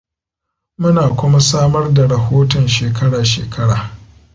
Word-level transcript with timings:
Muna 0.77 1.09
kuma 1.17 1.39
samar 1.49 1.93
da 1.93 2.07
rahoton 2.07 2.67
shekara-shekara. 2.67 3.79